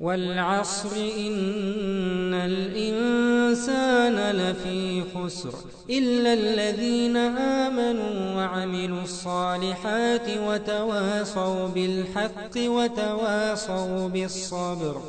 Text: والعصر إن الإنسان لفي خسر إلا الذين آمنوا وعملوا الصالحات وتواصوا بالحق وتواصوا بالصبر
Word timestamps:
والعصر 0.00 0.96
إن 0.96 2.34
الإنسان 2.34 4.36
لفي 4.36 5.02
خسر 5.14 5.54
إلا 5.90 6.32
الذين 6.32 7.16
آمنوا 7.16 8.36
وعملوا 8.36 9.02
الصالحات 9.02 10.28
وتواصوا 10.38 11.68
بالحق 11.68 12.56
وتواصوا 12.56 14.08
بالصبر 14.08 15.02